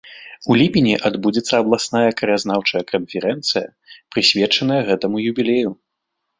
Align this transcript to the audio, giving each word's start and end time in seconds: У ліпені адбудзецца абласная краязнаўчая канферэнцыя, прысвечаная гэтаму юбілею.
У 0.53 0.55
ліпені 0.61 0.93
адбудзецца 1.09 1.53
абласная 1.65 2.09
краязнаўчая 2.23 2.83
канферэнцыя, 2.93 3.67
прысвечаная 4.17 4.83
гэтаму 4.91 5.17
юбілею. 5.29 5.71